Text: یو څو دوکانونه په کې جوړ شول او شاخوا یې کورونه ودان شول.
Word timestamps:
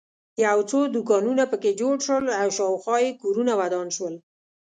یو 0.45 0.57
څو 0.69 0.79
دوکانونه 0.95 1.43
په 1.51 1.57
کې 1.61 1.71
جوړ 1.81 1.95
شول 2.05 2.25
او 2.41 2.47
شاخوا 2.57 2.97
یې 3.05 3.11
کورونه 3.21 3.51
ودان 3.61 3.87
شول. 3.95 4.15